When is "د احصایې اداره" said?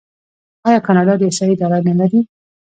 1.17-1.79